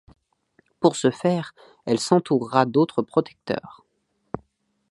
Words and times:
Pour 0.79 0.95
ce 0.95 1.11
faire, 1.11 1.53
elle 1.85 1.99
s’entourera 1.99 2.65
d’autres 2.65 3.03
protecteurs. 3.03 3.85